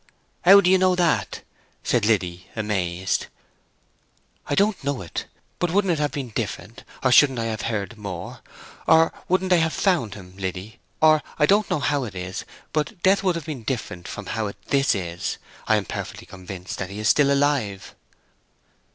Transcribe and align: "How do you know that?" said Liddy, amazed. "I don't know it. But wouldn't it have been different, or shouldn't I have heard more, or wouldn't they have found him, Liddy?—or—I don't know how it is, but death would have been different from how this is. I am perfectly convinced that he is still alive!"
"How 0.45 0.61
do 0.61 0.69
you 0.71 0.79
know 0.79 0.95
that?" 0.95 1.41
said 1.83 2.07
Liddy, 2.07 2.47
amazed. 2.55 3.27
"I 4.47 4.55
don't 4.55 4.83
know 4.83 5.03
it. 5.03 5.27
But 5.59 5.69
wouldn't 5.69 5.91
it 5.93 5.99
have 5.99 6.11
been 6.11 6.29
different, 6.29 6.83
or 7.03 7.11
shouldn't 7.11 7.37
I 7.37 7.45
have 7.45 7.61
heard 7.61 7.99
more, 7.99 8.39
or 8.87 9.13
wouldn't 9.29 9.51
they 9.51 9.59
have 9.59 9.73
found 9.73 10.15
him, 10.15 10.33
Liddy?—or—I 10.37 11.45
don't 11.45 11.69
know 11.69 11.81
how 11.81 12.03
it 12.05 12.15
is, 12.15 12.45
but 12.73 13.03
death 13.03 13.21
would 13.21 13.35
have 13.35 13.45
been 13.45 13.61
different 13.61 14.07
from 14.07 14.25
how 14.25 14.51
this 14.69 14.95
is. 14.95 15.37
I 15.67 15.75
am 15.75 15.85
perfectly 15.85 16.25
convinced 16.25 16.79
that 16.79 16.89
he 16.89 16.97
is 16.97 17.07
still 17.07 17.31
alive!" 17.31 17.93